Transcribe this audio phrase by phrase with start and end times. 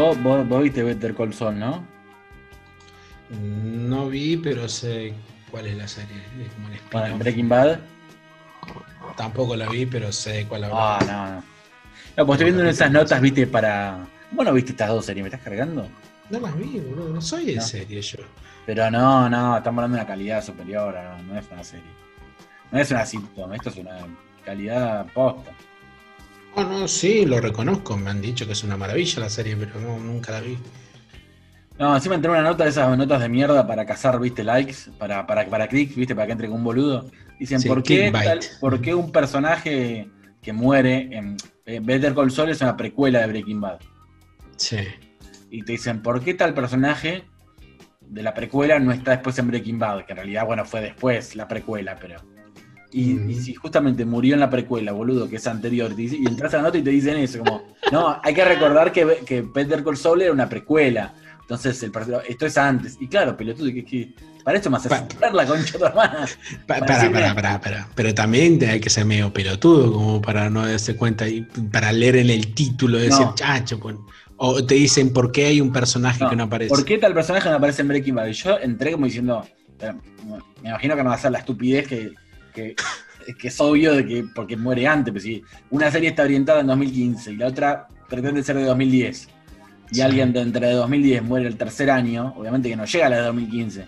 [0.00, 1.84] Vos, vos, vos viste Better Call Saul, ¿no?
[3.28, 5.12] No vi, pero sé
[5.50, 6.16] cuál es la serie.
[6.42, 7.18] Es como Bueno.
[7.18, 7.80] Breaking Bad.
[9.14, 11.12] Tampoco la vi, pero sé cuál Ah, habla.
[11.12, 11.44] no, no.
[12.16, 14.06] No, pues estoy viendo en esas notas, viste, para.
[14.30, 15.86] Vos no viste estas dos series, ¿me estás cargando?
[16.30, 17.12] No las vi, boludo.
[17.12, 17.60] No soy de No.
[17.62, 18.20] serie yo.
[18.64, 21.84] Pero no, no, estamos hablando de una calidad superior, no, no es una serie.
[22.72, 23.98] No es una sitcom, esto es una
[24.46, 25.50] calidad posta.
[26.56, 27.96] Oh, no, sí, lo reconozco.
[27.96, 30.58] Me han dicho que es una maravilla la serie, pero no, nunca la vi.
[31.78, 35.26] No, encima entré una nota de esas notas de mierda para cazar, viste, likes, para,
[35.26, 37.06] para, para clics, viste, para que entre con un boludo.
[37.38, 40.10] Dicen, Sí, ¿por, qué tal- ¿por qué un personaje
[40.42, 41.36] que muere en
[41.86, 43.78] Better Call Saul es una precuela de Breaking Bad?
[44.56, 44.78] Sí.
[45.50, 47.24] Y te dicen, ¿por qué tal personaje
[48.00, 50.04] de la precuela no está después en Breaking Bad?
[50.04, 52.20] Que en realidad, bueno, fue después la precuela, pero...
[52.92, 53.30] Y, Mm.
[53.30, 56.62] y si justamente murió en la precuela, boludo, que es anterior, y entras a la
[56.64, 60.22] nota y te dicen eso, como, no, hay que recordar que, que Better Call Saul
[60.22, 61.14] era una precuela.
[61.42, 61.92] Entonces, el,
[62.28, 62.96] esto es antes.
[63.00, 64.12] Y claro, pelotudo, que, que
[64.44, 66.26] para esto Pa- soplar la concha de tu hermana.
[66.66, 67.88] Pa- Para Para, para, para, para.
[67.94, 71.92] Pero también te- hay que ser medio pelotudo como para no darse cuenta y para
[71.92, 73.34] leer en el título decir, No.
[73.34, 73.96] chacho, pues".
[74.42, 76.70] o te dicen por qué hay un personaje No, que no aparece.
[76.70, 78.26] ¿Por qué tal personaje no aparece en Breaking Bad?
[78.28, 79.44] Y yo entré como diciendo,
[80.62, 82.12] me imagino que no va a ser la estupidez que,
[82.52, 82.74] que,
[83.38, 86.66] que es obvio de que porque muere antes, pero si una serie está orientada en
[86.68, 89.28] 2015 y la otra pretende ser de 2010
[89.92, 90.00] y Sí.
[90.02, 93.22] alguien de entre 2010 muere el tercer año, obviamente que no llega a la de
[93.22, 93.84] 2015.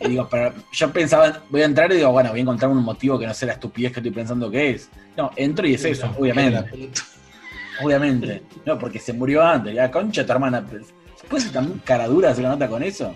[0.00, 2.82] Y digo, pero yo pensaba, voy a entrar y digo, bueno, voy a encontrar un
[2.84, 4.88] motivo que no sea la estupidez que estoy pensando que es.
[5.16, 6.90] No, entro y es eso, No, obviamente.
[7.82, 8.42] Obviamente.
[8.64, 9.74] No, porque se murió antes.
[9.74, 10.64] Ya, concha tu hermana.
[11.28, 13.14] ¿Puede ser tan cara dura hacer una nota con eso?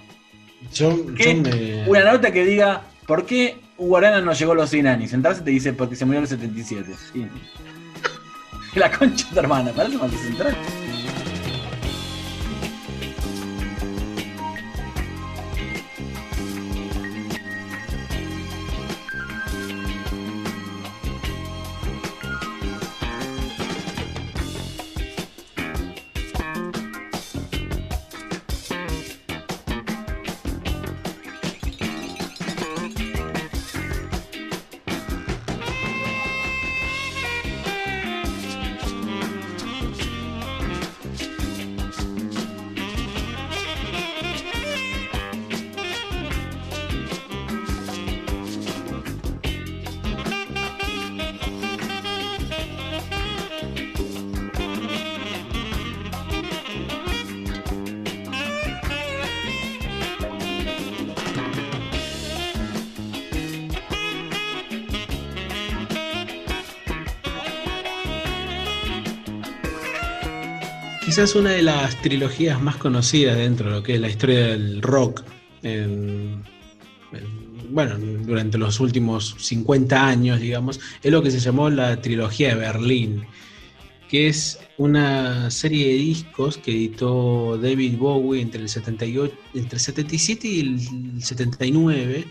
[0.72, 1.34] Yo, ¿Qué?
[1.36, 1.88] yo me.
[1.88, 5.12] Una nota que diga, ¿por qué Hugo Arana no llegó a los 100 años?
[5.12, 6.94] Entonces te dice, porque se murió a los 77.
[7.12, 7.26] Sí.
[8.78, 10.56] La concha de tu hermana, parece más central.
[71.12, 74.80] Quizás una de las trilogías más conocidas dentro de lo que es la historia del
[74.80, 75.22] rock.
[75.62, 76.42] en-
[77.12, 82.48] en- bueno, durante los últimos 50 años, digamos, es lo que se llamó la trilogía
[82.48, 83.26] de Berlín,
[84.08, 89.80] que es una serie de discos que editó David Bowie entre el, 78, entre el
[89.80, 92.24] 77 y el 79,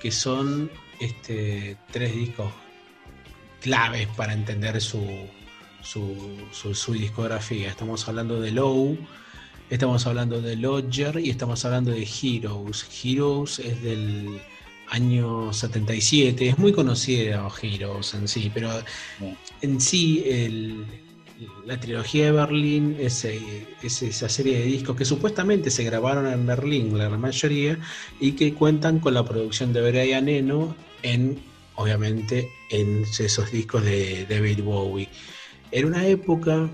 [0.00, 2.50] que son este, tres discos
[3.60, 4.98] claves para entender su,
[5.88, 6.14] su,
[6.52, 7.68] su- su discografía.
[7.70, 8.98] Estamos hablando de Low,
[9.70, 12.86] estamos hablando de Lodger y estamos hablando de Heroes.
[13.02, 14.38] Heroes es del
[14.90, 18.70] año 77, es muy conocida Heroes en sí, pero
[19.62, 20.84] en sí el-
[21.64, 26.44] la trilogía de Berlín es, es esa serie de discos que supuestamente se grabaron en
[26.46, 27.78] Berlín, la mayoría,
[28.20, 31.38] y que cuentan con la producción de Brian Eno en,
[31.76, 35.08] obviamente, en esos discos de David Bowie.
[35.70, 36.68] Era una época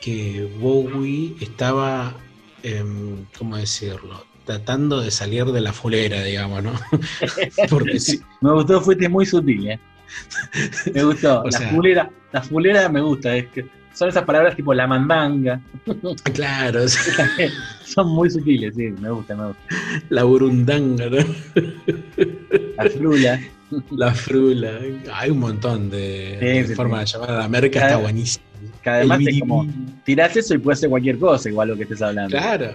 [0.00, 2.14] que Bowie estaba,
[2.62, 4.24] em, ¿cómo decirlo?
[4.44, 6.72] Tratando de salir de la fulera, digamos, ¿no?
[7.70, 9.80] Porque sí, Me gustó, fuiste muy sutil, ¿eh?
[10.94, 11.42] Me gustó.
[11.42, 14.86] O la sea- fulera, la fulera me gusta, es que son esas palabras tipo la
[14.86, 15.60] mandanga.
[16.34, 16.80] claro,
[17.84, 19.62] son muy sutiles, sí, me gusta, me gusta.
[20.08, 21.18] la burundanga, ¿no?
[22.76, 23.40] La frula.
[23.90, 24.78] La frula.
[25.14, 27.16] Hay un montón de, Sí, de sí, formas sí.
[27.18, 27.38] de llamar.
[27.42, 28.44] La merca Cada- está buenísima.
[28.82, 29.66] Que además es como,
[30.04, 32.36] tirás eso y puede ser cualquier cosa, igual lo que estés hablando.
[32.36, 32.72] Claro.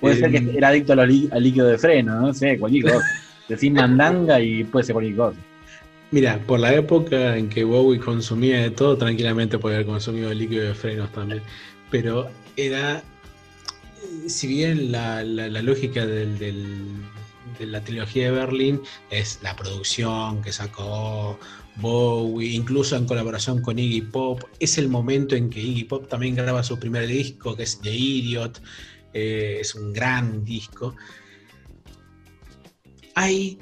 [0.00, 3.06] Puede ser Eh, que era adicto a al líquido de freno, no sé, cualquier cosa.
[3.48, 5.38] Decís mandanga y puede ser cualquier cosa.
[6.10, 10.64] Mira, por la época en que Bowie consumía de todo, tranquilamente podía haber consumido líquido
[10.64, 11.42] de frenos también.
[11.90, 17.02] Pero era, eh, si bien la, la- la lógica del- del-
[17.58, 18.80] de la trilogía de Berlín
[19.10, 21.38] es la producción que sacó
[21.76, 24.42] Bowie, incluso en colaboración con Iggy Pop.
[24.60, 27.94] Es el momento en que Iggy Pop también graba su primer disco, que es The
[27.94, 28.62] Idiot.
[29.12, 30.94] Eh, es un gran disco.
[33.14, 33.58] Hay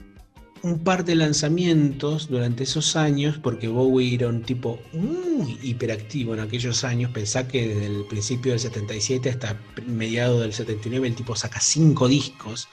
[0.62, 6.40] un par de lanzamientos durante esos años, porque Bowie era un tipo muy hiperactivo en
[6.40, 7.10] aquellos años.
[7.12, 12.08] Pensá que desde el principio del 77 hasta mediados del 79 el tipo saca cinco
[12.08, 12.68] discos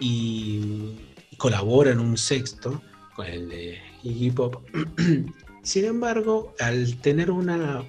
[0.00, 0.96] y,
[1.36, 2.82] colabora en un sexto
[3.14, 4.62] con el de Iggy Pop.
[5.62, 7.84] Sin embargo, al tener una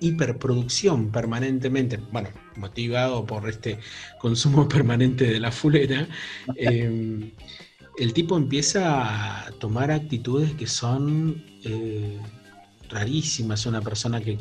[0.00, 3.78] hiperproducción permanentemente, bueno, motivado por este
[4.18, 6.08] consumo permanente de la fulera,
[6.56, 7.32] eh,
[7.98, 12.18] el tipo empieza a tomar actitudes que son eh,
[12.88, 13.66] rarísimas.
[13.66, 14.38] Una persona que,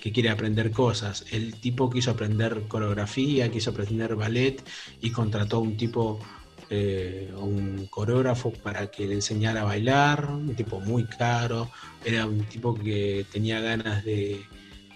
[0.00, 1.24] quiere aprender cosas.
[1.30, 4.62] El tipo quiso aprender coreografía, quiso aprender ballet
[5.00, 6.18] y contrató un tipo,
[6.70, 11.70] eh, un coreógrafo para que le enseñara a bailar, un tipo muy caro.
[12.04, 14.44] Era un tipo que tenía ganas de,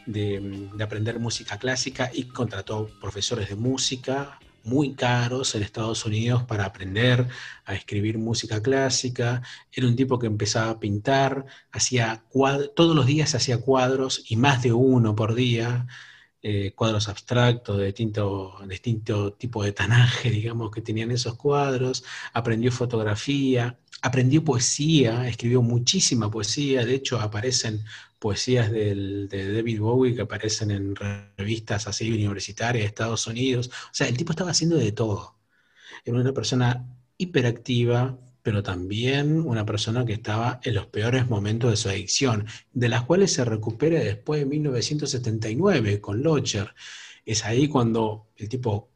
[0.07, 6.65] de aprender música clásica y contrató profesores de música muy caros en Estados Unidos para
[6.65, 7.29] aprender
[7.65, 9.43] a escribir música clásica.
[9.73, 12.25] Era un tipo que empezaba a pintar, hacía
[12.75, 15.87] todos los días hacía cuadros y más de uno por día,
[16.43, 22.05] eh, cuadros abstractos de distinto, distinto tipo de tanaje, digamos, que tenían esos cuadros.
[22.33, 27.85] Aprendió fotografía, aprendió poesía, escribió muchísima poesía, de hecho aparecen
[28.23, 30.95] poesías de David Bowie que aparecen en
[31.37, 33.67] revistas así universitarias de Estados Unidos.
[33.67, 35.41] O sea, el tipo estaba haciendo de todo.
[36.05, 36.87] Era una persona
[37.19, 42.89] hiperactiva, pero también una persona que estaba en los peores momentos de su adicción, de
[42.89, 46.75] las cuales se recupera después de 1979 con Locher.
[47.27, 48.89] Es ahí cuando el tipo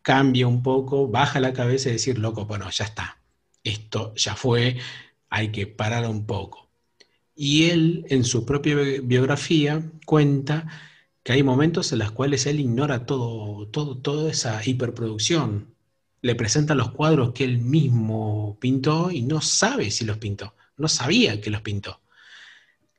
[0.00, 3.20] cambia un poco, baja la cabeza y decir, loco, bueno, ya está,
[3.62, 4.78] esto ya fue,
[5.28, 6.67] hay que parar un poco.
[7.40, 10.66] Y él, en su propia biografía, cuenta
[11.22, 15.72] que hay momentos en los cuales él ignora todo, todo, toda esa hiperproducción.
[16.20, 20.56] Le presenta los cuadros que él mismo pintó y no sabe si los pintó.
[20.76, 22.00] No sabía que los pintó.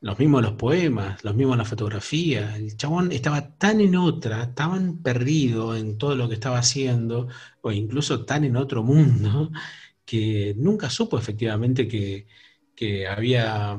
[0.00, 2.56] Los mismos los poemas, los mismos la fotografía.
[2.56, 7.28] El chabón estaba tan en otra, tan perdido en todo lo que estaba haciendo,
[7.60, 9.52] o incluso tan en otro mundo,
[10.06, 12.26] que nunca supo efectivamente que,
[12.74, 13.78] que había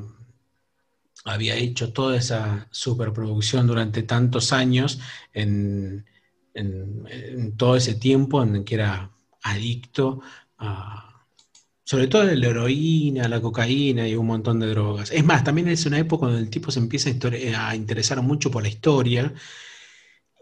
[1.26, 5.00] había hecho toda esa superproducción durante tantos años
[5.34, 6.06] en,
[7.58, 9.12] todo ese tiempo en que era
[9.44, 10.22] adicto
[10.58, 11.26] a,
[11.84, 15.12] sobre todo a la heroína, a la cocaína y un montón de drogas.
[15.12, 17.10] Es más, también es una época donde el tipo se empieza
[17.58, 19.34] a, interesar mucho por la historia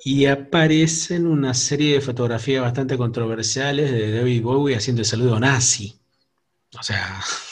[0.03, 5.99] y aparecen una serie de fotografías bastante controversiales de David Bowie haciendo el saludo nazi.
[6.79, 7.19] O sea,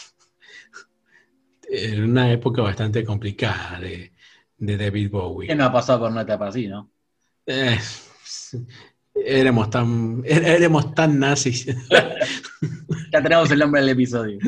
[1.69, 4.11] en una época bastante complicada de,
[4.57, 5.47] David Bowie.
[5.47, 6.89] ¿Qué no ha pasado por una etapa así, no?
[7.45, 7.77] Eh,
[9.13, 11.65] éramos tan, éramos tan nazis.
[13.11, 14.39] ya tenemos el nombre del episodio.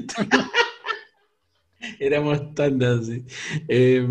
[2.00, 3.24] éramos tan nazis.
[3.68, 4.08] Eh,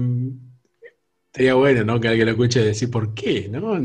[1.32, 2.00] sería bueno, ¿no?
[2.00, 3.80] Que alguien lo escuche decir por qué, ¿no?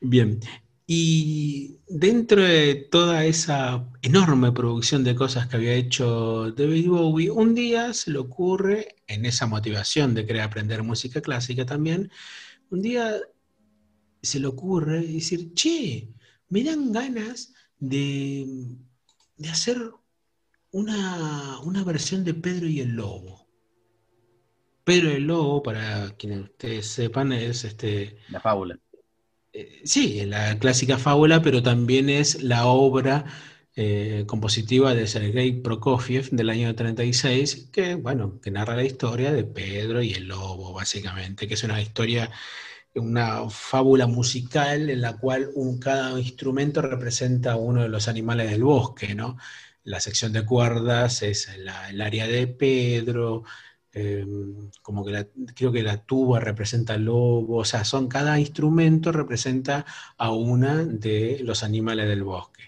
[0.00, 0.40] bien.
[0.88, 7.56] Y dentro de toda esa enorme producción de cosas que había hecho David Bowie, un
[7.56, 12.12] día se le ocurre, en esa motivación de querer aprender música clásica también,
[12.70, 13.16] un día
[14.22, 16.08] se le ocurre decir, che,
[16.50, 18.46] me dan ganas de,
[19.50, 19.90] hacer
[20.70, 23.48] una, una versión de Pedro y el Lobo.
[24.84, 28.18] Pedro y el Lobo, para quienes ustedes sepan, es este...
[28.28, 28.78] La fábula
[29.56, 33.24] eh, sí, la clásica fábula, pero también es la obra
[33.74, 39.44] eh, compositiva de Sergei Prokofiev del año 36, que, bueno, que narra la historia de
[39.44, 42.30] Pedro y el lobo, básicamente, que es una historia,
[42.94, 48.64] una fábula musical en la cual un, cada instrumento representa uno de los animales del
[48.64, 49.38] bosque, ¿no?
[49.84, 53.44] La sección de cuerdas es el área de Pedro,
[53.98, 59.10] Em, como que creo que la tuba representa al lobo, o sea, son, cada instrumento
[59.10, 59.86] representa
[60.18, 62.64] a una de los animales del bosque.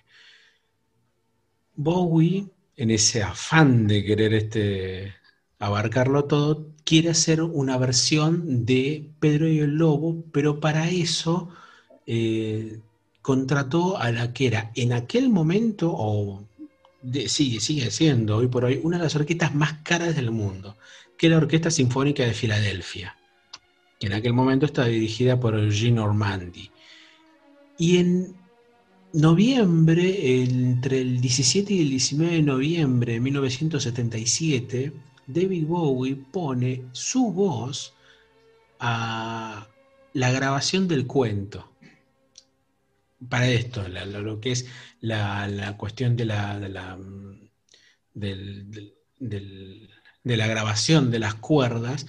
[1.76, 5.14] Bowie, en ese afán de querer este,
[5.58, 11.50] abarcarlo todo, quiere hacer una versión de Pedro y el Lobo, pero para eso
[12.06, 12.80] eh,
[13.20, 16.44] contrató a la que era en aquel momento, o
[17.26, 20.76] sigue, sigue siendo hoy por hoy, una de las orquestas más caras del mundo
[21.18, 23.16] que la Orquesta Sinfónica de Filadelfia,
[23.98, 26.70] que en aquel momento estaba dirigida por Eugene Ormandy.
[27.76, 28.37] Y en
[29.12, 34.92] noviembre, entre el 17 y el 19 de noviembre de 1977,
[35.26, 37.94] David Bowie pone su voz
[38.78, 39.66] a
[40.12, 41.72] la grabación del cuento.
[43.28, 44.66] Para esto, lo, que es
[45.00, 46.96] la, cuestión de la, de la,
[50.28, 52.06] de la grabación de las cuerdas,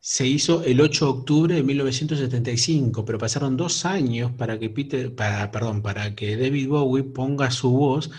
[0.00, 5.14] se hizo el 8 de octubre de 1975, pero pasaron dos años para que Peter,
[5.14, 8.10] para, perdón, para que David Bowie ponga su voz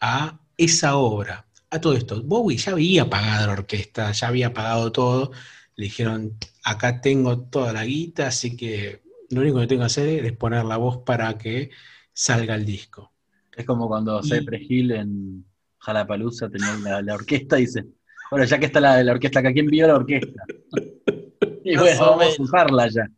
[0.00, 1.46] a esa obra.
[1.70, 5.32] A todo esto, Bowie ya había pagado la orquesta, ya había pagado todo.
[5.74, 10.24] Le dijeron, acá tengo toda la guita, así que lo único que tengo que hacer
[10.24, 11.70] es poner la voz para que
[12.12, 13.12] salga el disco.
[13.56, 15.44] Es como cuando Cypress Hill en
[15.78, 17.86] Jalapalooza tenía la, orquesta y dice,
[18.30, 20.42] bueno, ya que está la, la orquesta acá, ¿quién vio la orquesta?
[21.68, 23.10] Y bueno, vamos a usarla ya.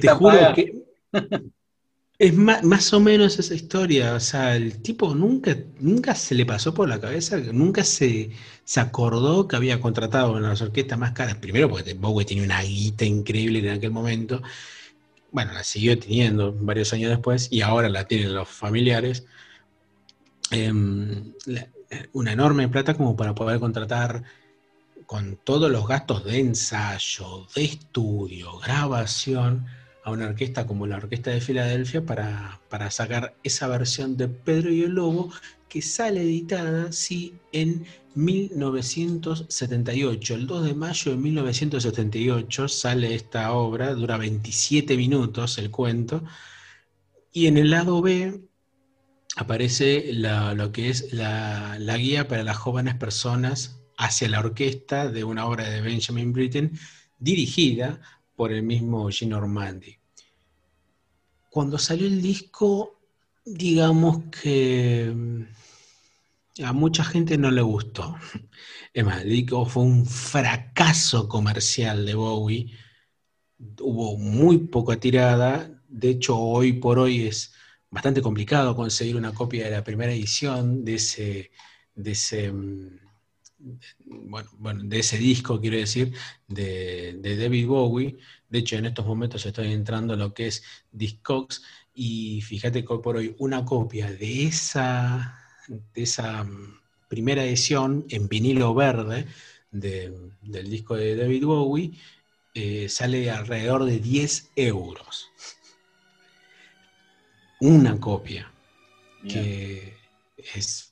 [0.00, 0.82] Te juro que
[2.20, 4.14] es más, o menos esa historia.
[4.14, 8.30] O sea, el tipo nunca, nunca se le pasó por la cabeza, nunca se,
[8.64, 11.36] se acordó que había contratado una de las orquestas más caras.
[11.36, 14.42] Primero porque Bowie tenía una guita increíble en aquel momento.
[15.32, 19.24] Bueno, la siguió teniendo varios años después y ahora la tienen los familiares.
[20.50, 21.32] Em,
[22.12, 24.22] una enorme plata como para poder contratar
[25.06, 29.66] con todos los gastos de ensayo, de estudio, grabación,
[30.04, 34.82] a una orquesta como la Orquesta de Filadelfia para, sacar esa versión de Pedro y
[34.82, 35.30] el Lobo
[35.68, 40.34] que sale editada, sí, en 1978.
[40.34, 46.22] El 2 de mayo de 1978 sale esta obra, dura 27 minutos el cuento,
[47.32, 48.49] y en el lado B
[49.36, 55.24] aparece lo que es la, la guía para las jóvenes personas hacia la orquesta de
[55.24, 56.78] una obra de Benjamin Britten
[57.18, 58.00] dirigida
[58.34, 59.98] por el mismo Gino Ormandy.
[61.50, 63.00] Cuando salió el disco,
[63.44, 65.42] digamos que mm,
[66.64, 68.16] a mucha gente no le gustó.
[68.92, 72.72] Es más, el disco fue un fracaso comercial de Bowie.
[73.80, 75.70] Hubo muy poca tirada.
[75.88, 77.52] De hecho, hoy por hoy es
[77.90, 81.50] bastante complicado conseguir una copia de la primera edición de ese,
[81.94, 82.98] de ese mm,
[84.58, 86.12] bueno, de ese disco, quiero decir,
[86.48, 88.16] de, David Bowie.
[88.48, 91.62] De hecho, en estos momentos estoy entrando a lo que es Discogs
[91.94, 98.28] y fíjate que por hoy una copia de esa, de esa mm, primera edición en
[98.28, 99.26] vinilo verde
[99.70, 101.92] del disco de David Bowie
[102.54, 105.29] eh, sale alrededor de 10 euros.
[107.60, 108.50] Una copia,
[109.28, 109.94] que
[110.36, 110.90] es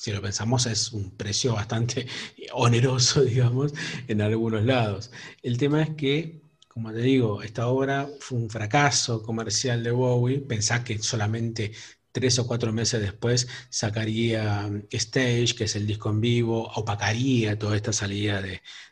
[0.00, 2.06] si lo pensamos, es un precio bastante
[2.54, 3.74] oneroso, digamos,
[4.08, 5.10] en algunos lados.
[5.42, 10.40] El tema es que, como te digo, esta obra fue un fracaso comercial de Bowie.
[10.40, 11.72] Pensá que solamente
[12.12, 17.58] tres o cuatro meses después sacaría um, Stage, que es el disco en vivo, opacaría
[17.58, 18.42] toda esta salida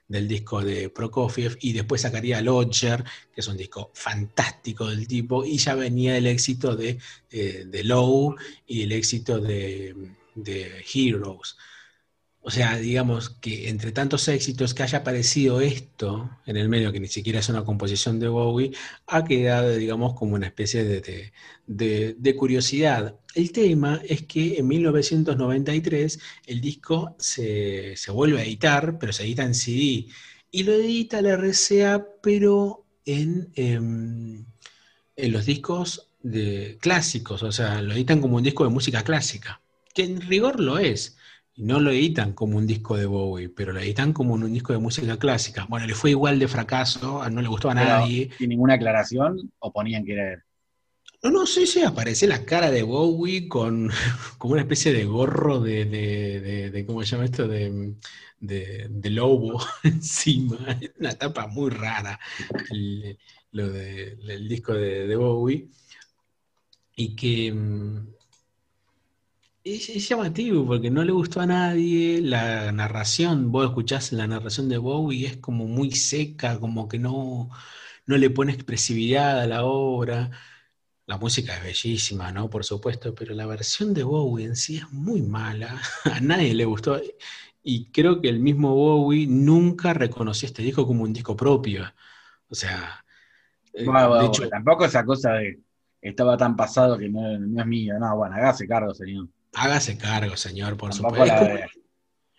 [0.09, 5.45] del disco de Prokofiev, y después sacaría Lodger, que es un disco fantástico del tipo,
[5.45, 6.99] y ya venía el éxito de,
[7.31, 9.95] eh, de Low y el éxito de
[10.43, 11.57] de Heroes.
[12.49, 16.99] O sea, digamos que entre tantos éxitos que haya aparecido esto en el medio, que
[16.99, 18.73] ni siquiera es una composición de Bowie,
[19.07, 20.83] ha quedado, digamos, como una especie
[21.67, 23.17] de, curiosidad.
[23.35, 29.43] El tema es que en 1993 el disco se, vuelve a editar, pero se edita
[29.43, 30.07] en CD.
[30.51, 34.47] Y lo edita la RCA, pero en, em,
[35.17, 39.61] en los discos de clásicos, o sea, lo editan como un disco de música clásica
[39.99, 41.18] que en rigor lo es.
[41.59, 44.79] No lo editan como un disco de Bowie, pero lo editan como un, disco de
[44.79, 45.67] música clásica.
[45.69, 48.31] Bueno, le fue igual de fracaso, no le gustó a nadie.
[48.39, 50.45] ¿Sin ninguna aclaración o ponían que era
[51.25, 53.91] No, no sé si aparece la cara de Bowie con,
[54.45, 57.49] una especie de gorro de, de, ¿cómo se llama esto?
[57.49, 57.97] De,
[58.39, 60.59] de, lobo encima.
[61.01, 62.21] Una tapa muy rara
[63.51, 65.69] lo del disco de, Bowie.
[66.95, 67.53] Y que
[69.65, 72.21] es, llamativo porque no le gustó a nadie.
[72.21, 77.51] La narración, vos escuchás la narración de Bowie, es como muy seca, como que no,
[78.07, 80.31] no le pone expresividad a la obra.
[81.07, 82.51] La música es bellísima, ¿no?
[82.51, 85.81] Por supuesto, pero la versión de Bowie en sí es muy mala.
[86.05, 87.01] A nadie le gustó.
[87.63, 91.85] Y creo que el mismo Bowie nunca reconoció este disco como un disco propio.
[92.49, 93.05] O sea,
[93.73, 95.61] eh, de hecho, tampoco esa cosa de
[96.01, 97.99] estaba tan pasado que no, no es mío.
[97.99, 99.29] No, bueno, hágase cargo, señor.
[99.55, 101.49] Hágase cargo, señor, por supuesto.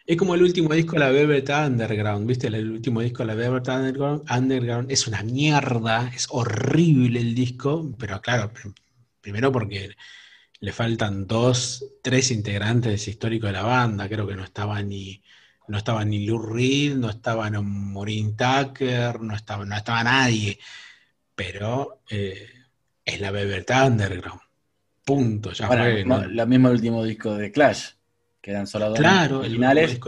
[0.06, 2.48] Es como, el último disco de la Velvet Underground, ¿viste?
[2.48, 8.20] El último disco de la Velvet Underground, es una mierda, es horrible el disco, pero
[8.20, 8.52] claro,
[9.22, 9.96] primero porque
[10.62, 15.22] le faltan dos, tres integrantes históricos de la banda, creo que no estaba ni,
[15.68, 20.60] no estaba ni Lou Reed, no estaba Maureen Tucker, no estaba, no estaba nadie,
[21.36, 22.48] pero eh,
[23.06, 24.42] es la Beber Underground.
[25.10, 26.06] Punto, ya fue.
[26.06, 27.94] Lo mismo el último disco de Clash,
[28.40, 30.00] que eran solo dos claro, originales.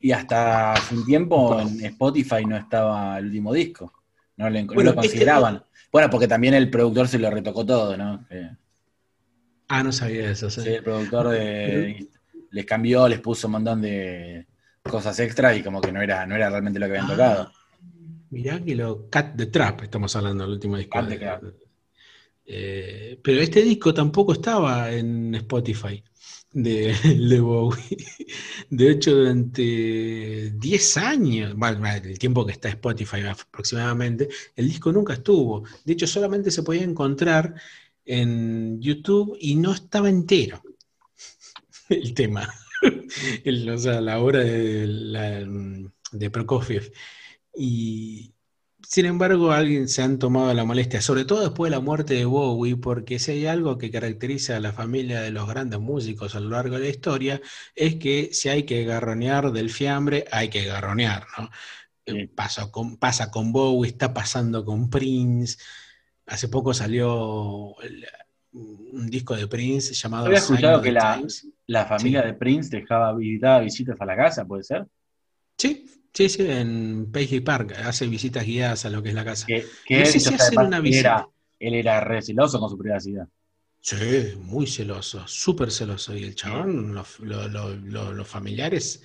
[0.00, 3.92] Y hasta hace un tiempo en Spotify no estaba el último disco.
[4.36, 5.62] No, lo consideraban.
[5.92, 8.26] Bueno, porque también el productor se lo retocó todo, ¿no?
[9.68, 10.50] Ah, no sabía eso.
[10.50, 11.32] Sí, el productor
[12.50, 14.44] les cambió, les puso un montón de
[14.82, 17.42] cosas extras y como que no era, no era realmente lo que habían tocado.
[17.42, 17.52] Ah,
[18.30, 20.98] mirá que lo Cat the Trap, estamos hablando del último disco.
[22.50, 26.02] Eh, pero este disco tampoco estaba en Spotify
[26.50, 26.94] de,
[27.28, 27.98] de Bowie.
[28.70, 31.54] De hecho, durante 10 años,
[32.04, 35.64] el tiempo que está Spotify aproximadamente, el disco nunca estuvo.
[35.84, 37.54] De hecho, solamente se podía encontrar
[38.06, 40.62] en YouTube y no estaba entero
[41.90, 42.48] el tema.
[43.74, 46.90] o sea, la obra de, de Prokofiev.
[47.54, 48.32] Y
[48.88, 52.24] sin embargo, alguien se han tomado la molestia, sobre todo después de la muerte de
[52.24, 56.40] Bowie, porque si hay algo que caracteriza a la familia de los grandes músicos a
[56.40, 57.40] lo largo de la historia,
[57.74, 61.50] es que si hay que garronear del fiambre, hay que garronear, ¿no?
[62.34, 65.58] Pasa, con, pasa con Bowie, está pasando con Prince,
[66.24, 67.74] Hace poco salió
[68.52, 70.26] un disco de Prince llamado.
[70.26, 74.86] Había escuchado que la, familia de Prince dejaba visitar visitas a la casa, ¿puede ser?
[75.58, 79.46] Sí, sí, sí, en Paisley Park hace visitas guiadas a lo que es la casa.
[79.46, 81.28] Que, no sé si hacen una visita.
[81.58, 83.26] Él era, re celoso con su privacidad.
[83.80, 86.14] Sí, muy celoso, súper celoso.
[86.14, 89.02] Y el chabón, los, familiares,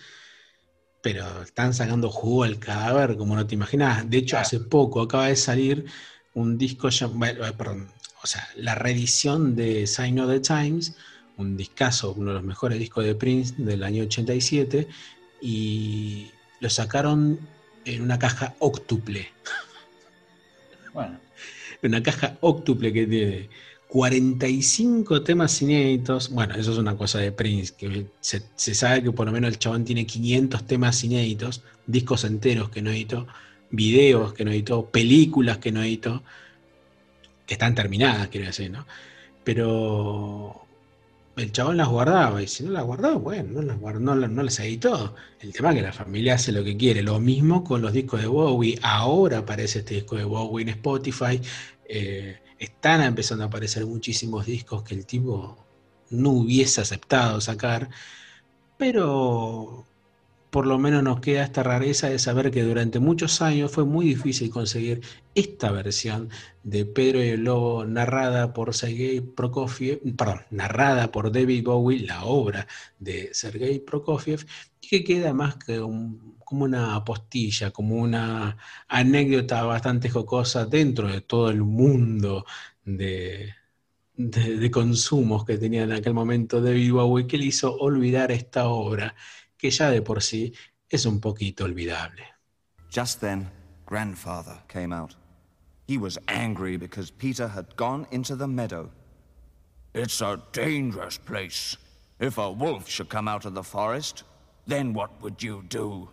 [1.02, 4.10] pero están sacando jugo al cadáver como no te imaginas.
[4.10, 5.86] De hecho, hace poco acaba de salir
[6.34, 7.90] un disco, eh, perdón,
[8.24, 10.96] o sea, la reedición de Sign of the Times,
[11.38, 14.88] un discazo, uno de los mejores discos de Prince del año 87,
[15.42, 16.32] y
[16.64, 17.38] lo sacaron
[17.86, 19.32] en una caja óctuple.
[20.94, 21.20] Bueno.
[21.84, 23.50] Una caja óctuple que tiene
[23.90, 26.30] 45 temas inéditos.
[26.30, 29.50] Bueno, eso es una cosa de Prince, que se, se, sabe que por lo menos
[29.50, 33.28] el chabón tiene 500 temas inéditos, discos enteros que no editó
[33.74, 36.24] videos que no editó, películas que no editó,
[37.48, 38.86] que están terminadas, quiero decir, ¿no?
[39.44, 40.63] Pero
[41.36, 45.16] el chabón las guardaba, y si no las guardó, bueno, no las, no, las editó.
[45.40, 47.02] El tema es que la familia hace lo que quiere.
[47.02, 48.80] Lo mismo con los discos de Bowie.
[48.84, 51.42] Ahora aparece este disco de Bowie en Spotify.
[51.86, 55.58] Eh, están empezando a aparecer muchísimos discos que el tipo
[56.12, 57.90] no hubiese aceptado sacar.
[58.78, 59.88] Pero
[60.54, 64.06] por lo menos nos queda esta rareza de saber que durante muchos años fue muy
[64.06, 65.02] difícil conseguir
[65.34, 66.30] esta versión
[66.62, 72.26] de Pedro y el Lobo narrada por Sergei Prokofiev, perdón, narrada por David Bowie, la
[72.26, 72.68] obra
[73.00, 74.46] de Sergei Prokofiev,
[74.80, 78.56] y que queda más que como una apostilla, como una
[78.88, 82.46] anécdota bastante jocosa dentro de todo el mundo
[82.86, 83.56] de,
[84.16, 89.16] de consumos que tenía en aquel momento David Bowie, que le hizo olvidar esta obra
[89.64, 90.54] que ya de por sí
[90.90, 92.26] es un poquito olvidable.
[92.90, 93.50] Just then,
[93.86, 95.16] grandfather came out.
[95.88, 98.92] He was angry because Peter had gone into the meadow.
[99.94, 101.78] It's a dangerous place.
[102.20, 104.24] If a wolf should come out of the forest,
[104.68, 106.10] then what would you do?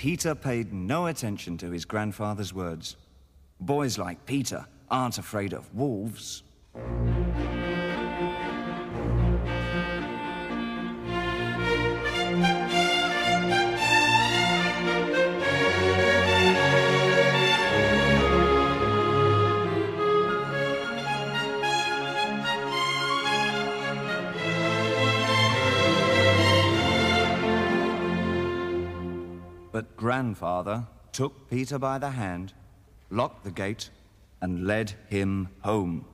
[0.00, 2.96] Peter paid no attention to his grandfather's words.
[3.60, 6.42] Boys like Peter aren't afraid of wolves.
[30.30, 32.52] Grandfather took Peter by the hand
[33.10, 33.90] locked the gate,
[34.40, 36.04] and led him home.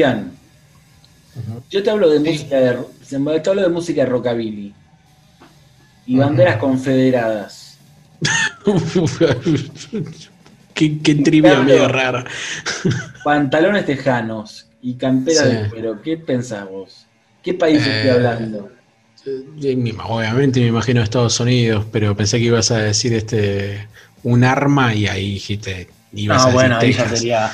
[0.00, 0.32] Julián,
[1.70, 2.78] yo te hablo de música de,
[3.40, 4.74] te hablo de música de rockabilly
[6.06, 7.78] y banderas confederadas.
[10.74, 11.64] qué, qué trivia Claro.
[11.64, 12.24] medio rara.
[13.24, 15.48] Pantalones tejanos y campera Sí.
[15.48, 16.02] de cuero.
[16.02, 17.06] ¿Qué pensás vos?
[17.42, 18.70] ¿Qué país estoy Eh, hablando?
[19.62, 23.86] Eh, me- Obviamente me imagino Estados Unidos, pero pensé que ibas a decir este
[24.22, 25.88] un arma y ahí dijiste.
[26.12, 27.18] Ibas No, a decir bueno, ahí ya Texas.
[27.18, 27.52] sería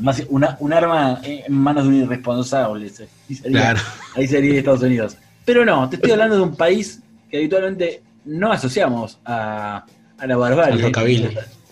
[0.00, 2.88] más una, un arma en manos de un irresponsable.
[2.90, 3.80] sería- Claro.
[4.14, 5.16] Ahí sería Estados Unidos.
[5.44, 9.84] Pero no, te estoy hablando de un país que habitualmente no asociamos a,
[10.18, 10.92] a la barbarie,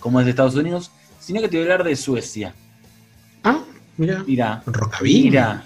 [0.00, 2.54] como es de Estados Unidos, sino que te voy a hablar de Suecia.
[3.44, 3.60] Ah,
[3.96, 4.24] mira.
[4.26, 5.22] Mira, Rockabilly.
[5.24, 5.62] mira,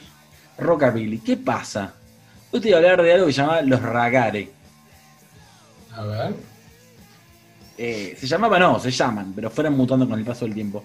[0.58, 1.18] rockabilly.
[1.18, 1.94] ¿Qué pasa?
[2.50, 4.50] Hoy te voy a hablar de algo que se llama los ragare.
[5.96, 6.34] A ver.
[7.82, 10.84] Eh, se llamaba, no, se llaman, pero fueron mutando con el paso del tiempo.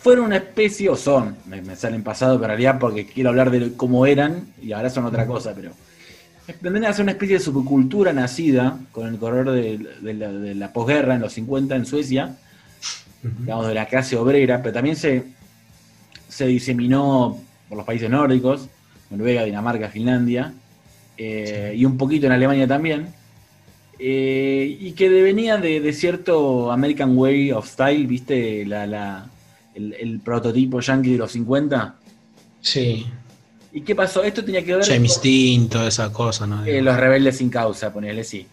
[0.00, 3.30] Fueron una especie, o son, me, me sale en pasado, pero en realidad porque quiero
[3.30, 5.70] hablar de cómo eran, y ahora son otra cosa, pero
[6.44, 10.72] pretenden hacer una especie de subcultura nacida con el correr de, de la, de la
[10.72, 12.36] posguerra en los 50 en Suecia,
[13.22, 15.22] digamos, de la clase obrera, pero también se,
[16.28, 18.68] se diseminó por los países nórdicos,
[19.10, 20.52] Noruega, Dinamarca, Finlandia,
[21.16, 23.14] eh, y un poquito en Alemania también,
[23.98, 28.64] eh, y que venía de, de cierto American Way of Style, ¿viste?
[28.66, 29.26] La, la-
[29.74, 31.94] el, el prototipo yankee de los 50.
[32.60, 33.06] Sí.
[33.72, 34.22] ¿Y qué pasó?
[34.24, 36.64] Esto tenía que ver James con Dean, toda esa cosa, ¿no?
[36.64, 38.46] eh, los rebeldes sin causa, ponele, sí.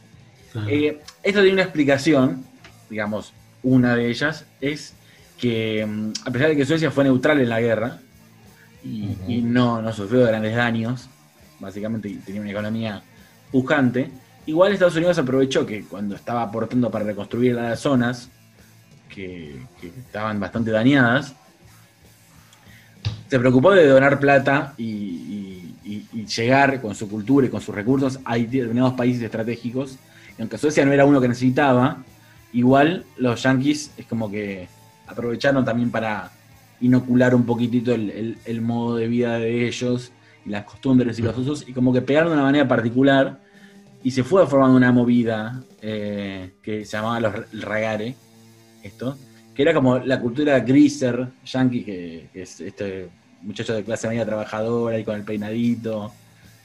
[0.51, 0.67] Claro.
[0.69, 2.43] Eh, esto tiene una explicación,
[2.89, 4.93] digamos, una de ellas es
[5.39, 7.99] que mm, a pesar de que Suecia fue neutral en la guerra
[8.83, 11.09] y no, no sufrió grandes daños,
[11.59, 13.01] básicamente tenía una economía
[13.51, 14.11] pujante,
[14.45, 18.29] igual Estados Unidos aprovechó que cuando estaba aportando para reconstruir las zonas
[19.09, 21.35] que, estaban bastante dañadas,
[23.27, 25.41] se preocupó de donar plata y,
[26.25, 29.99] llegar con su cultura y con sus recursos a determinados países estratégicos.
[30.37, 32.03] Y aunque Suecia no era uno que necesitaba,
[32.51, 34.67] igual los yanquis es como que
[35.05, 36.31] aprovecharon también para
[36.81, 40.11] inocular un poquitito el modo de vida de ellos
[40.45, 43.39] y las costumbres y los usos, y como que pegaron de una manera particular
[44.05, 48.15] y se fue formando una movida eh, que se llamaba los ragare,
[48.83, 49.17] esto,
[49.55, 53.09] que era como la cultura greaser yankee, que, que es este
[53.41, 56.13] muchacho de clase media trabajadora y con el peinadito.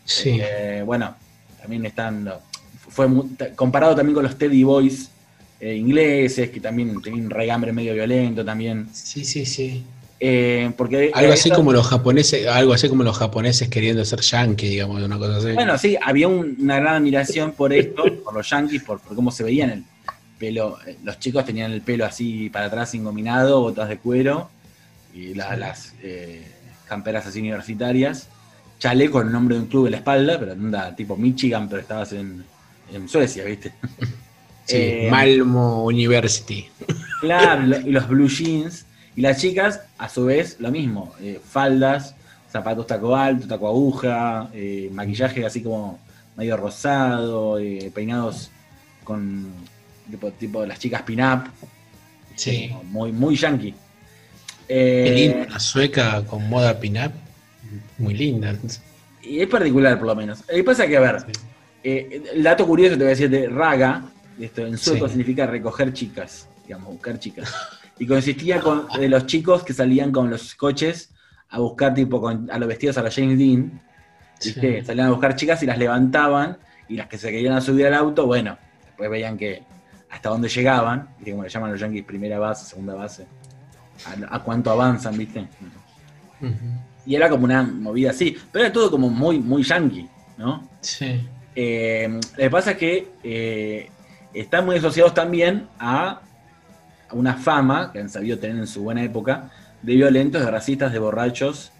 [0.04, 0.38] sí.
[0.38, 1.14] Eh, bueno,
[1.58, 2.30] también están.
[2.76, 3.08] Fue
[3.56, 5.10] comparado también con los Teddy Boys
[5.60, 8.86] eh, ingleses, que también tenían un regambre medio violento también.
[8.92, 9.82] sí, sí, sí.
[10.22, 14.20] Eh, porque Algo así esto- como los japoneses, algo así como los japoneses queriendo ser
[14.20, 15.52] yankee, digamos, una cosa así.
[15.52, 19.30] Bueno, sí, había un- una gran admiración por esto, por los yankees, por, por cómo
[19.30, 19.84] se veían el
[20.38, 20.76] pelo.
[20.86, 24.50] eh, Los chicos tenían el pelo así para atrás engominado, botas de cuero,
[25.14, 25.60] y la- Sí.
[25.60, 26.46] las eh,
[26.86, 28.28] camperas así universitarias,
[28.78, 31.80] chaleco con el nombre de un club en la espalda, pero anda tipo Michigan, pero
[31.80, 32.44] estabas en,
[32.92, 33.72] en Suecia, ¿viste?
[34.66, 36.68] Sí, eh, Malmo University.
[37.22, 38.84] Claro, y los blue jeans.
[39.20, 41.12] Y las chicas, a su vez, lo mismo.
[41.20, 42.14] eh, faldas,
[42.50, 45.98] zapatos taco alto, taco aguja, eh, maquillaje así como
[46.38, 48.50] medio rosado, eh, peinados
[49.04, 49.46] con
[50.10, 51.50] tipo, tipo las chicas pin-up.
[52.34, 52.70] Sí.
[52.84, 53.74] Muy, muy yankee.
[54.66, 57.12] Qué lindo, una sueca con moda pin-up.
[57.98, 58.56] Muy linda.
[59.22, 60.40] y es particular, por lo menos.
[60.44, 62.06] Que pasa que, a ver, Sí.
[62.32, 64.02] el dato curioso te voy a decir de raga,
[64.40, 65.10] esto en sueco Sí.
[65.10, 67.52] significa recoger chicas, digamos, buscar chicas.
[68.00, 71.12] Y consistía con, de los chicos que salían con los coches
[71.50, 73.80] a buscar, tipo, con- a los vestidos a la James Dean,
[74.42, 74.80] ¿viste?
[74.80, 74.86] Sí.
[74.86, 76.58] Salían a buscar chicas y las levantaban,
[76.88, 79.62] y las que se querían subir al auto, bueno, después veían que
[80.10, 81.30] hasta dónde llegaban, ¿viste?
[81.30, 83.26] como le llaman los yankees, primera base, segunda base,
[84.30, 85.46] a, a cuánto avanzan, ¿viste?
[87.06, 90.08] Y era como una movida así, pero era todo como muy, muy yankee,
[90.38, 90.68] ¿no?
[90.80, 91.28] Sí.
[91.54, 93.90] Eh, lo que pasa es que eh,
[94.32, 96.22] están muy asociados también a
[97.12, 99.50] una fama que han sabido tener en su buena época
[99.82, 101.72] de violentos, de racistas, de borrachos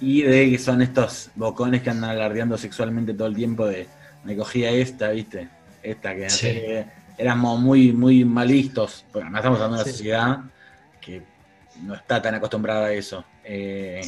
[0.00, 3.86] y de que son estos bocones que andan alardeando sexualmente todo el tiempo de
[4.24, 5.48] me cogía esta, ¿viste?
[5.82, 6.58] Esta que no Sí.
[7.16, 9.96] éramos muy, muy mal vistos, porque además estamos hablando de una Sí.
[9.98, 10.38] sociedad
[11.00, 11.22] que
[11.82, 13.24] no está tan acostumbrada a eso.
[13.44, 14.00] Eh,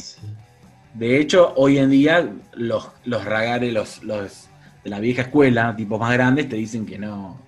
[0.93, 4.47] de hecho, hoy en día los, los ragares, los, los
[4.83, 7.39] de la vieja escuela, tipos más grandes, te dicen que no,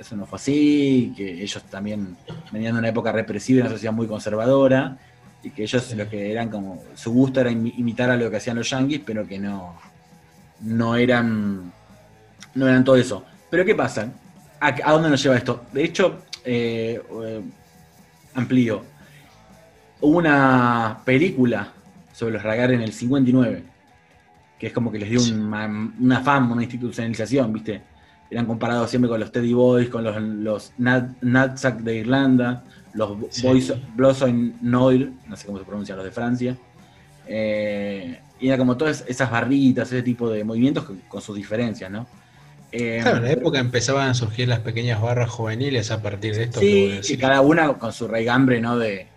[0.00, 2.16] eso no fue así, que ellos también
[2.50, 4.96] venían de una época represiva y una sociedad muy conservadora,
[5.42, 5.94] y que ellos Sí.
[5.96, 9.00] lo que eran como, su gusto era imi- imitar a lo que hacían los yankees,
[9.04, 9.74] pero que no,
[10.62, 11.72] no eran,
[12.54, 13.24] no eran todo eso.
[13.50, 14.10] Pero ¿qué pasa?
[14.60, 15.64] ¿A, a dónde nos lleva esto?
[15.72, 17.40] De hecho, eh, eh,
[18.34, 18.82] amplío.
[20.00, 21.72] Hubo una película
[22.12, 23.64] sobre los Ragar en el 59,
[24.58, 25.32] que es como que les dio Sí.
[25.32, 25.66] una,
[25.98, 27.82] una fama, una institucionalización, ¿viste?
[28.30, 33.16] Eran comparados siempre con los Teddy Boys, con los, los Nat, Natsack de Irlanda, los
[33.30, 33.46] Sí.
[33.46, 36.56] Boys Blossom Noir, no sé cómo se pronuncia, los de Francia.
[37.26, 41.90] Eh, y era como todas esas barritas, ese tipo de movimientos con, con sus diferencias,
[41.90, 42.06] ¿no?
[42.72, 46.44] Eh, Claro, en la época empezaban a surgir las pequeñas barras juveniles a partir de
[46.44, 46.60] esto.
[46.60, 48.78] Sí, y cada una con su raigambre, ¿no?
[48.78, 49.08] De,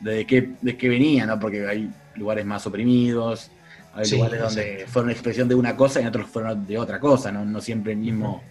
[0.00, 1.38] de, qué, de qué venía, ¿no?
[1.38, 3.50] Porque hay lugares más oprimidos,
[3.94, 7.30] hay Sí, lugares donde fueron expresión de una cosa y otros fueron de otra cosa,
[7.32, 7.44] ¿no?
[7.44, 8.42] No siempre el mismo,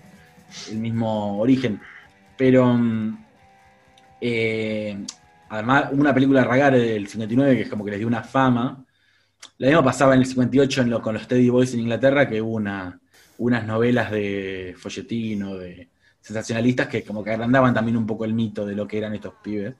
[0.71, 1.81] el mismo origen.
[2.37, 3.25] Pero, mm,
[4.19, 5.05] eh,
[5.49, 8.23] además, hubo una película de Ragare del 59 que es como que les dio una
[8.23, 8.85] fama.
[9.59, 12.41] Lo mismo pasaba en el 58 en lo- con los Teddy Boys en Inglaterra, que
[12.41, 12.99] hubo una,
[13.37, 18.33] unas novelas de folletín o de sensacionalistas que como que agrandaban también un poco el
[18.33, 19.75] mito de lo que eran estos pibes.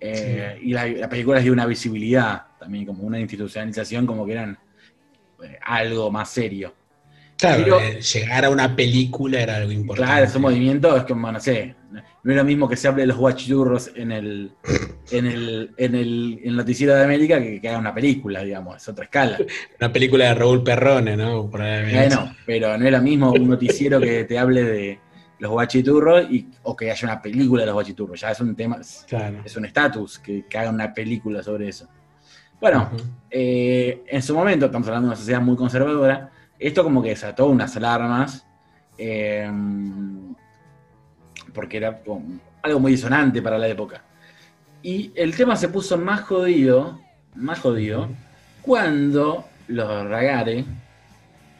[0.00, 4.32] Eh, Y la, la película les dio una visibilidad, también como una institucionalización, como que
[4.32, 4.58] eran
[5.42, 6.74] eh, algo más serio.
[7.38, 10.10] Claro, pero- eh, llegar a una película era algo importante.
[10.10, 13.08] Claro, ese movimiento es como, no sé, no es lo mismo que se hable de
[13.08, 14.52] los guachurros en el,
[15.10, 18.76] en el, en el, en el noticiero de América que, que haga una película, digamos,
[18.76, 19.38] es otra escala.
[19.80, 21.44] Una película de Raúl Perrone, ¿no?
[21.44, 25.00] Bueno, pero no es lo mismo un noticiero que te hable de
[25.38, 28.78] los guachiturros y, o que haya una película de los guachiturros, ya es un tema,
[28.80, 29.42] es, Claro.
[29.44, 31.86] es un estatus que, que haga una película sobre eso.
[32.58, 32.90] Bueno,
[33.30, 37.46] eh, en su momento, estamos hablando de una sociedad muy conservadora, esto como que desató
[37.46, 38.46] unas alarmas,
[38.98, 39.50] eh,
[41.52, 44.02] porque era como algo muy disonante para la época.
[44.82, 47.00] Y el tema se puso más jodido,
[47.34, 48.08] más jodido,
[48.62, 50.64] cuando los ragare,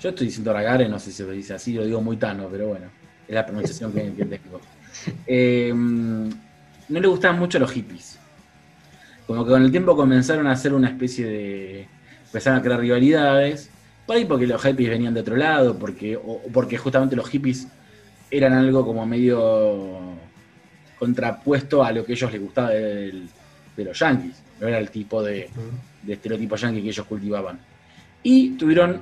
[0.00, 2.68] yo estoy diciendo ragare, no sé si se dice así, lo digo muy tano, pero
[2.68, 2.86] bueno,
[3.26, 4.60] es la pronunciación que, que tengo.
[5.26, 8.18] Eh, no le gustaban mucho los hippies.
[9.26, 11.88] Como que con el tiempo comenzaron a hacer una especie de.
[12.26, 13.70] empezaron a crear rivalidades.
[14.06, 17.66] Por ahí porque los hippies venían de otro lado, porque, o porque justamente los hippies
[18.30, 20.14] eran algo como medio
[20.98, 23.26] contrapuesto a lo que a ellos les gustaba de,
[23.76, 24.42] los yankees.
[24.60, 25.50] No era el tipo de,
[26.06, 27.58] estereotipo yankee que ellos cultivaban.
[28.22, 29.00] Y tuvieron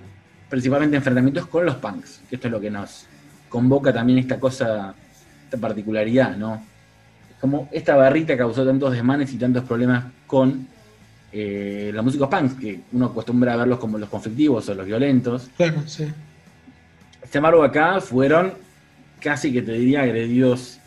[0.48, 3.06] principalmente enfrentamientos con los punks, que esto es lo que nos
[3.48, 4.94] convoca también esta cosa,
[5.44, 6.64] esta particularidad, ¿no?
[7.40, 10.66] Como esta barrita causó tantos desmanes y tantos problemas con
[11.36, 15.50] eh, los músicos punks, que uno acostumbra a verlos como los conflictivos o los violentos.
[15.56, 16.04] Claro, sí.
[17.24, 18.54] Sin embargo, acá fueron
[19.18, 20.78] casi que te diría agredidos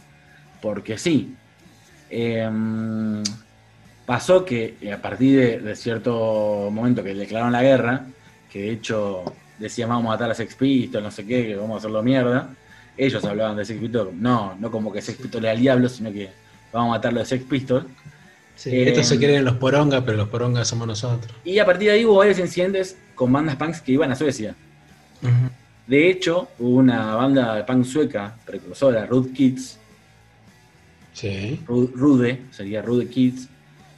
[0.61, 1.35] porque sí.
[2.09, 3.21] Em,
[4.05, 8.05] pasó que eh, a partir de, de cierto momento que declararon la guerra,
[8.49, 9.25] que de hecho
[9.59, 12.51] decían vamos a matar a Sex Pistols, no sé qué, que vamos a hacerlo mierda,
[12.95, 16.09] ellos hablaban de Sex Pistols, no, no como que Sex Pistols era el diablo, sino
[16.13, 16.29] que
[16.71, 17.85] vamos a matarlo de Sex Pistols.
[18.57, 21.31] Sí, Eh, Estos se creen los porongas, pero los porongas somos nosotros.
[21.45, 24.53] Y a partir de ahí hubo varios incidentes con bandas punks que iban a Suecia.
[25.87, 29.77] De hecho, hubo una banda de punk sueca, precursora, Rude Kids,
[31.13, 31.59] Sí.
[31.67, 33.47] Ru- Rude, sería Rude Kids,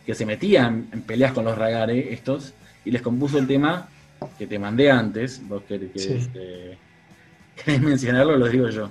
[0.05, 2.53] que se metían en peleas con los ragare estos,
[2.85, 3.89] y les compuso el tema
[4.37, 6.29] que te mandé antes, vos querés, querés, Sí.
[6.35, 6.77] eh,
[7.65, 8.89] querés mencionarlo, lo digo yo.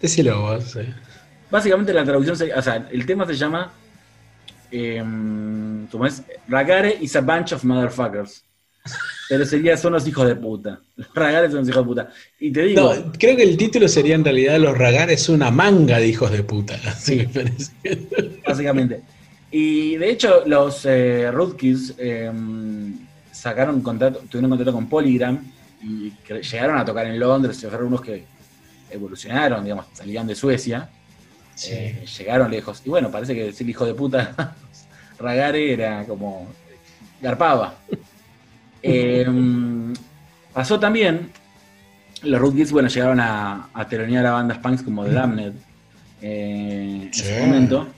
[0.00, 0.80] Decilo vos, sí.
[1.50, 3.72] Básicamente la traducción, se- o sea, el tema se llama,
[4.70, 6.22] em, ¿cómo es?
[6.48, 8.44] Ragare is a bunch of motherfuckers.
[9.28, 10.80] Pero sería, son los hijos de puta.
[10.96, 12.10] Los ragare son los hijos de puta.
[12.38, 15.98] Y te digo, No, creo que el título sería en realidad Los Ragares una manga
[15.98, 16.78] de hijos de puta.
[16.86, 17.72] Así me parece.
[18.46, 19.02] básicamente.
[19.50, 21.30] Y de hecho, los eh,
[21.98, 22.32] eh,
[23.30, 28.00] sacaron contacto, tuvieron contacto con Polygram y llegaron a tocar en Londres, y fueron unos
[28.00, 28.24] que
[28.90, 30.88] evolucionaron, digamos, salían de Suecia,
[31.54, 31.70] Sí.
[31.72, 32.82] eh, llegaron lejos.
[32.84, 34.54] Y bueno, parece que decir hijo de puta
[35.18, 36.48] Ragare era como
[37.20, 37.74] garpaba.
[38.86, 39.26] Eh,
[40.52, 41.30] pasó también,
[42.22, 45.52] los Roadkids, bueno, llegaron a, a telonear a bandas punks como The Damned
[46.20, 47.88] eh, en ese momento.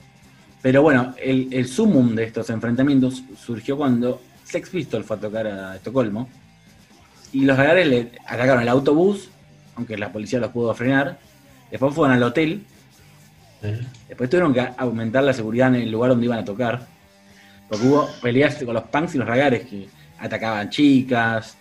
[0.61, 5.45] Pero bueno, el, el sumum de estos enfrentamientos surgió cuando Sex Pistols fue a tocar
[5.47, 6.29] a Estocolmo
[7.33, 9.29] y los radares le atacaron el autobús,
[9.75, 11.19] aunque la policía los pudo frenar.
[11.69, 12.63] Después fueron al hotel
[13.63, 13.79] Eh.
[14.07, 16.87] Después tuvieron que aumentar la seguridad en el lugar donde iban a tocar.
[17.69, 19.87] Porque hubo peleas con los punks y los ragares que
[20.19, 21.57] atacaban chicas,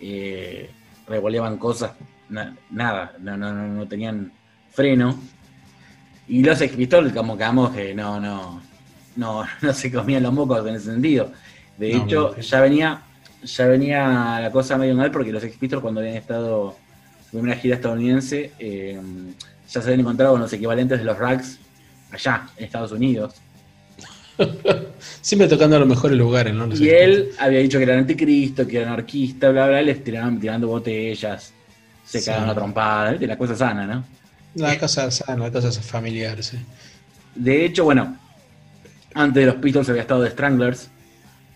[0.00, 0.70] eh,
[1.06, 1.92] revoleaban cosas,
[2.28, 4.32] na- nada, no, no, no, no tenían
[4.70, 5.18] freno.
[6.28, 8.62] Y los Pistols, como que vamos, que no, no,
[9.16, 11.32] no, no se comían los mocos en ese sentido.
[11.76, 13.02] De No, hecho, ya venía,
[13.42, 16.76] ya venía la cosa medio mal porque los Pistols cuando habían estado
[17.32, 18.98] en primera gira estadounidense, eh,
[19.72, 21.58] ya se habían encontrado con los equivalentes de los Rags
[22.10, 23.34] allá, en Estados Unidos.
[25.20, 26.66] Siempre tocando a los mejores lugares, ¿no?
[26.66, 30.40] Los Y él había dicho que era anticristo, que era anarquista, bla, bla, les tiraban
[30.40, 31.52] tirando botellas,
[32.04, 32.26] se Sí.
[32.26, 34.04] cagaban a trompada, de la cosa sana, ¿no?
[34.54, 36.56] La casa sana, la casa familiar, sí.
[37.34, 38.16] De hecho, bueno,
[39.14, 40.90] antes de los Pistols había estado The Stranglers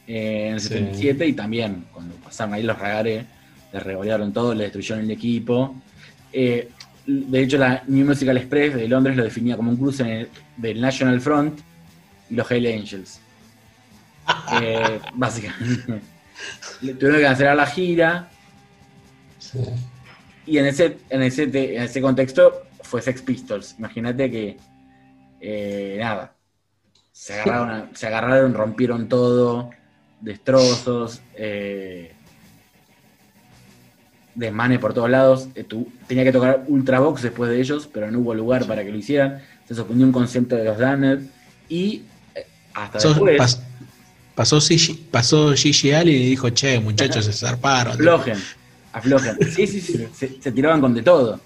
[0.06, 0.68] eh, en el Sí.
[0.68, 3.24] 77 y también cuando pasaron ahí los Ragaré,
[3.72, 5.74] les revolearon todo, le destruyeron el equipo.
[6.32, 6.68] Eh,
[7.06, 11.20] de hecho, la New Musical Express de Londres lo definía como un cruce del National
[11.20, 11.60] Front
[12.30, 13.20] y los Hell Angels.
[14.62, 16.00] Eh, básicamente.
[16.80, 18.30] Tuvieron que cancelar la gira
[19.38, 19.58] Sí.
[20.46, 23.74] y en ese, en ese, en ese contexto fue Sex Pistols.
[23.78, 24.56] Imagínate que,
[25.42, 26.32] eh, nada,
[27.12, 29.70] se agarraron, se agarraron, rompieron todo,
[30.22, 32.14] destrozos, eh,
[34.34, 35.48] desmanes por todos lados.
[35.54, 38.90] Eh, tu- tenía que tocar Ultravox después de ellos, pero no hubo lugar para que
[38.90, 39.40] lo hicieran.
[39.68, 41.20] Se suspendió un concierto de los Damned
[41.68, 42.02] y
[42.34, 43.40] eh, hasta después...
[43.40, 43.60] pas-
[44.34, 47.92] pasó, Gigi, pasó Gigi Allen y dijo, che, muchachos, se zarparon.
[47.94, 48.38] Aflojen,
[48.92, 49.36] aflojen.
[49.50, 51.40] Sí, sí, sí, se, se tiraban con de todo.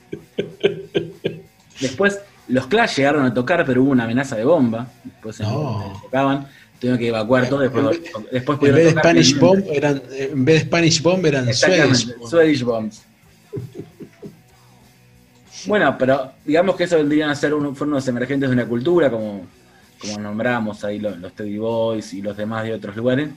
[1.81, 4.88] Después, los Clash llegaron a tocar, pero hubo una amenaza de bomba.
[5.05, 6.01] Después No.
[6.03, 6.48] tocaban,
[6.79, 7.61] tuvieron que evacuar todo.
[7.61, 9.38] Después, después En vez de Spanish.
[9.38, 13.03] Bomb eran, en vez de Spanish Bomb eran Swedish Bombs.
[15.67, 19.11] Bueno, pero digamos que eso vendrían a ser uno, fueron unos emergentes de una cultura,
[19.11, 19.47] como,
[20.01, 23.29] como nombramos ahí los, los Teddy Boys y los demás de otros lugares,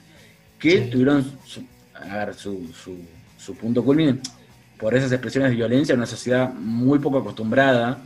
[0.60, 0.90] que Sí.
[0.92, 1.64] tuvieron su,
[1.96, 2.96] a ver, su, su,
[3.38, 4.20] su punto culmine
[4.78, 8.00] por esas expresiones de violencia en una sociedad muy poco acostumbrada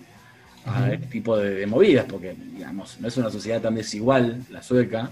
[0.65, 4.63] a este tipo de, de movidas, porque digamos, no es una sociedad tan desigual la
[4.63, 5.11] sueca,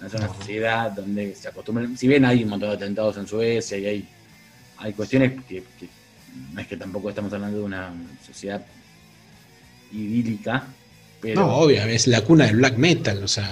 [0.00, 3.26] no es una sociedad donde se acostumbran, si bien hay un montón de atentados en
[3.26, 4.08] Suecia y hay,
[4.78, 5.88] hay cuestiones que, que
[6.52, 7.92] no es que tampoco estamos hablando de una
[8.24, 8.64] sociedad
[9.92, 10.64] idílica,
[11.20, 13.48] pero No, obvio, es la cuna del black metal, o sea.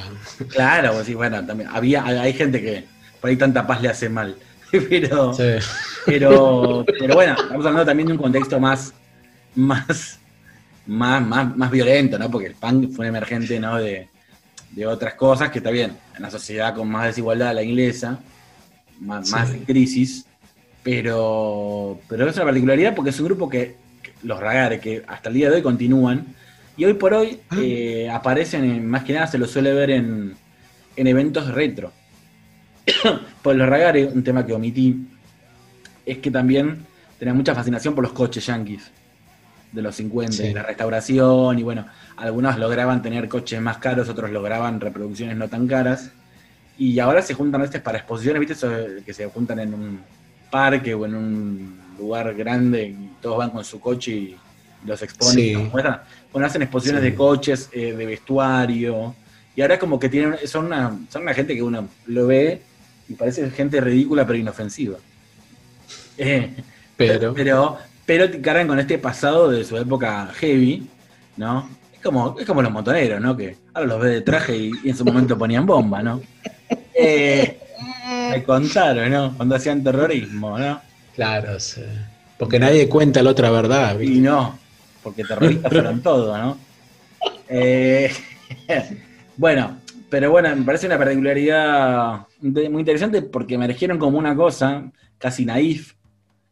[0.49, 2.85] claro, sí, bueno, también había, hay gente que
[3.21, 4.37] por ahí tanta paz le hace mal,
[4.71, 5.55] pero, sí.
[6.05, 8.93] pero, pero bueno, estamos hablando también de un contexto más,
[9.55, 10.19] más,
[10.87, 12.31] más, más, más violento, ¿no?
[12.31, 13.77] Porque el punk fue un emergente, ¿no?
[13.79, 14.09] De,
[14.75, 18.19] de otras cosas que está bien, en la sociedad con más desigualdad, la inglesa,
[19.01, 19.33] más, Sí.
[19.35, 20.27] más crisis,
[20.83, 25.29] pero, pero es una particularidad porque es un grupo que, que los ragares, que hasta
[25.29, 26.27] el día de hoy continúan,
[26.77, 27.57] y hoy por hoy Ah.
[27.61, 30.35] eh, aparecen, en- más que nada se los suele ver en,
[30.97, 31.93] en eventos retro.
[33.43, 35.07] por los ragares, un tema que omití,
[36.05, 36.85] es que también
[37.19, 38.91] tenía mucha fascinación por los coches yankees
[39.75, 40.45] de los 50, Sí.
[40.45, 45.49] y la restauración, y bueno, algunos lograban tener coches más caros, otros lograban reproducciones no
[45.49, 46.11] tan caras.
[46.79, 48.55] Y ahora se juntan estas para exposiciones, ¿viste?
[48.55, 48.71] Eso
[49.05, 50.01] que se juntan en un
[50.51, 54.37] parque o en un lugar grande y todos van con su coche y
[54.87, 55.35] los exponen.
[55.35, 55.41] Sí.
[55.51, 56.01] y los muestran.
[56.33, 57.11] Bueno, hacen exposiciones Sí.
[57.11, 59.15] de coches, eh, de vestuario.
[59.57, 62.61] Y ahora es como que tienen, son una, son una gente que uno lo ve
[63.09, 64.99] y parece gente ridícula pero inofensiva.
[66.19, 66.55] Eh,
[66.97, 70.87] Pero, pero, pero te cargan con este pasado de su época heavy,
[71.37, 71.69] ¿no?
[71.93, 73.37] Es como, es como los montoneros, ¿no?
[73.37, 76.21] Que ahora los ves de traje y, y en su momento ponían bomba, ¿no?
[76.97, 77.59] Eh,
[78.31, 79.37] me contaron, ¿no?
[79.37, 80.81] Cuando hacían terrorismo, ¿no?
[81.15, 81.83] claro, sí.
[82.39, 83.97] porque nadie cuenta la otra verdad.
[83.99, 84.21] Y ¿viste?
[84.21, 84.57] no,
[85.03, 86.57] porque terroristas fueron todos, ¿no?
[87.49, 88.13] Eh,
[89.37, 89.79] bueno,
[90.09, 94.85] pero bueno, me parece una particularidad de- muy interesante porque emergieron como una cosa
[95.19, 95.95] casi naif,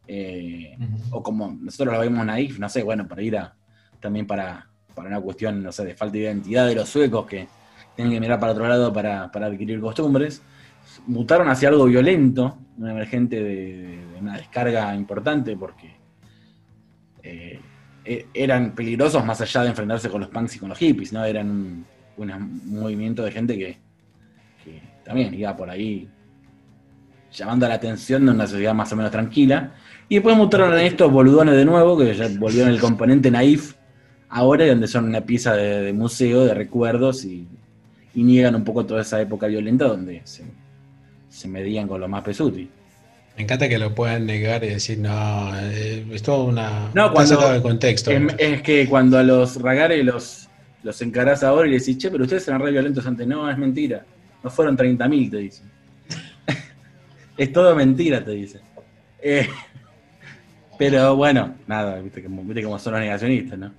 [0.07, 0.77] eh,
[1.11, 3.55] o como nosotros lo vemos naif, no sé, bueno, para ir a,
[3.99, 7.47] también para, para una cuestión, no sé, de falta de identidad de los suecos que
[7.95, 10.41] tienen que mirar para otro lado para, para adquirir costumbres,
[11.07, 15.95] mutaron hacia algo violento, un emergente de, de una descarga importante porque
[17.21, 17.59] eh,
[18.03, 21.23] e- eran peligrosos más allá de enfrentarse con los punks y con los hippies, ¿no?
[21.23, 21.85] Eran un,
[22.17, 23.77] un movimiento de gente que,
[24.63, 26.09] que también iba por ahí
[27.31, 29.73] llamando la atención de una sociedad más o menos tranquila.
[30.09, 33.73] Y después en estos boludones de nuevo, que ya volvieron el componente naif
[34.29, 37.47] ahora, donde son una pieza de, de museo, de recuerdos, y,
[38.13, 40.43] y niegan un poco toda esa época violenta donde se,
[41.29, 42.69] se medían con los más pesuti.
[43.35, 46.91] Me encanta que lo puedan negar y decir, no, eh, es todo una.
[46.93, 48.11] No, cuando- de contexto.
[48.11, 50.49] Es, es que cuando a los ragares los,
[50.83, 53.25] los encarás ahora y le decís, che, pero ustedes eran re violentos antes.
[53.25, 54.05] No, es mentira.
[54.43, 55.65] No fueron 30.000, te dicen.
[57.37, 58.61] es todo mentira, te dicen.
[59.19, 59.47] Eh,
[60.77, 63.71] pero bueno, nada, viste cómo, viste cómo son los negacionistas, ¿no?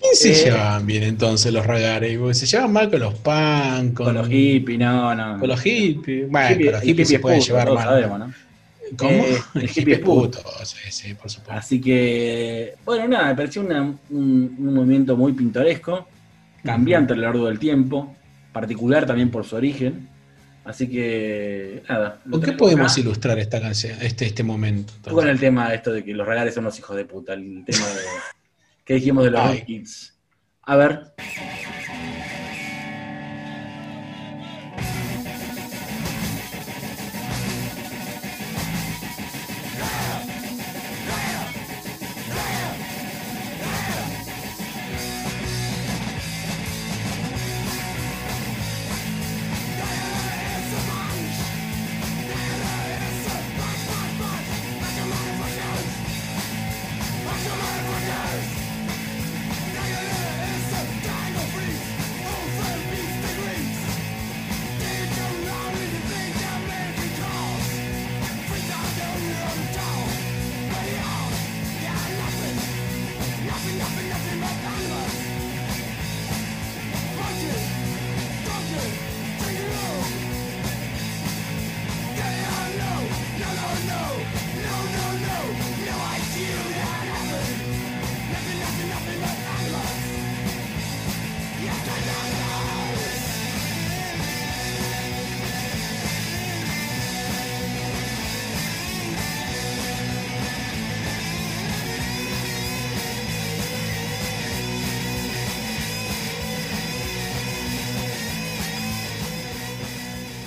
[0.00, 0.44] ¿Quién se Eh.
[0.46, 1.64] llevaban bien entonces los?
[1.64, 5.38] Porque Se llevan mal con los punk, con, Con los hippies, no, no.
[5.38, 6.28] Con los hippies.
[6.28, 7.84] Bueno, Hippie- con los hippies hippie se pueden llevar mal.
[7.84, 8.32] sabemos, ¿no?
[8.96, 9.10] ¿Cómo?
[9.10, 10.38] Eh, el el hippie es puto.
[10.42, 10.64] puto.
[10.64, 11.52] Sí, sí, por supuesto.
[11.52, 13.96] Así que, bueno, nada, me pareció una- un,
[14.58, 16.08] un movimiento muy pintoresco,
[16.64, 18.14] cambiante a lo largo del tiempo,
[18.52, 20.08] particular también por su origen.
[20.64, 22.20] Así que, nada.
[22.30, 23.00] ¿Con qué podemos acá.
[23.00, 24.92] ilustrar esta canción, este, este momento?
[24.94, 27.64] Estoy Con el tema esto de que los regales son los hijos de puta, el
[27.64, 28.02] tema de
[28.84, 29.64] que dijimos de los Ay.
[29.64, 30.18] Kids.
[30.62, 31.14] A ver.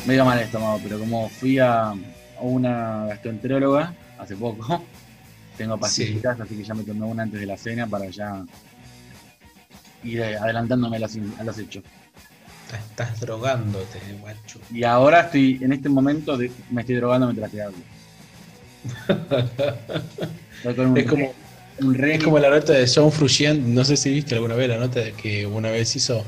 [0.05, 1.93] Me iba mal el estómago, pero como fui a,
[2.39, 4.83] una gastroenteróloga hace poco,
[5.57, 8.43] tengo pastillitas, así que ya me tomé una antes de la cena para ya
[10.03, 11.83] ir eh, adelantándome a los, a los hechos.
[12.89, 14.59] Estás, drogándote, guacho.
[14.71, 17.77] Y ahora estoy, en este momento, de- me estoy drogando mientras te hablo.
[20.65, 21.33] Es como,
[21.79, 22.13] un Remy.
[22.15, 24.99] es como la nota de John Frusciante, no sé si viste alguna vez la nota
[25.01, 26.25] de que una vez hizo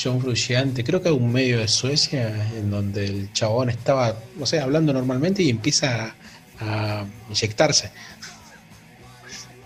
[0.00, 4.60] John Frusciante, creo que un medio de Suecia, en donde el chabón estaba, no sé,
[4.60, 6.14] hablando normalmente y empieza
[6.60, 7.90] a, a inyectarse.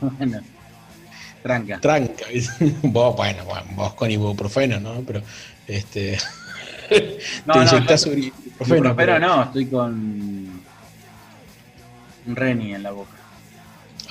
[0.01, 0.41] Bueno,
[1.43, 1.81] tranca.
[1.81, 2.25] Tranca,
[2.83, 5.03] vos, bueno, bueno, vos con ibuprofeno, ¿no?
[5.03, 5.23] Pero
[5.67, 6.19] este
[7.47, 8.97] No, te no, inyectás ibuprofeno.
[8.97, 9.93] pero no, estoy con
[12.27, 13.11] un Reni en la boca,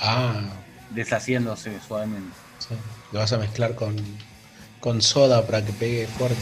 [0.00, 0.40] Ah,
[0.90, 2.34] deshaciéndose suavemente.
[2.58, 2.74] sí.
[3.12, 3.96] Lo vas a mezclar con,
[4.80, 6.36] con soda para que pegue fuerte.